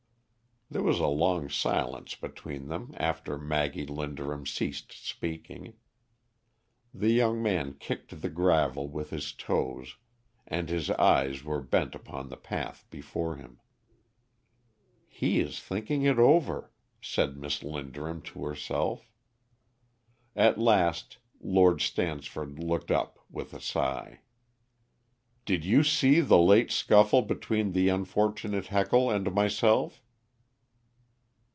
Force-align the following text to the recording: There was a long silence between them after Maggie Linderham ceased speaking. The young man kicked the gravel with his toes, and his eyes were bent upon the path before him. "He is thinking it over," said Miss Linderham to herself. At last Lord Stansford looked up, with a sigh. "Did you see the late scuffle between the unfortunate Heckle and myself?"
There 0.73 0.81
was 0.83 0.99
a 1.01 1.07
long 1.07 1.49
silence 1.49 2.15
between 2.15 2.69
them 2.69 2.93
after 2.95 3.37
Maggie 3.37 3.85
Linderham 3.85 4.45
ceased 4.47 4.93
speaking. 4.93 5.73
The 6.93 7.09
young 7.11 7.43
man 7.43 7.73
kicked 7.73 8.21
the 8.21 8.29
gravel 8.29 8.87
with 8.87 9.09
his 9.09 9.33
toes, 9.33 9.97
and 10.47 10.69
his 10.69 10.89
eyes 10.91 11.43
were 11.43 11.61
bent 11.61 11.93
upon 11.93 12.29
the 12.29 12.37
path 12.37 12.85
before 12.89 13.35
him. 13.35 13.59
"He 15.09 15.41
is 15.41 15.59
thinking 15.59 16.03
it 16.03 16.17
over," 16.17 16.71
said 17.01 17.35
Miss 17.35 17.63
Linderham 17.63 18.21
to 18.27 18.45
herself. 18.45 19.11
At 20.37 20.57
last 20.57 21.17
Lord 21.41 21.81
Stansford 21.81 22.59
looked 22.59 22.91
up, 22.91 23.19
with 23.29 23.53
a 23.53 23.59
sigh. 23.59 24.21
"Did 25.43 25.65
you 25.65 25.83
see 25.83 26.21
the 26.21 26.39
late 26.39 26.71
scuffle 26.71 27.23
between 27.23 27.73
the 27.73 27.89
unfortunate 27.89 28.67
Heckle 28.67 29.11
and 29.11 29.33
myself?" 29.33 30.01